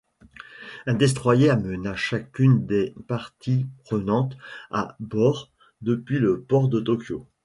Un 0.87 0.95
destroyer 0.95 1.51
amena 1.51 1.95
chacune 1.95 2.65
des 2.65 2.95
parties 3.07 3.67
prenantes 3.83 4.35
à 4.71 4.95
bord 4.99 5.51
depuis 5.83 6.17
le 6.17 6.41
port 6.41 6.69
de 6.69 6.79
Tokyo. 6.79 7.27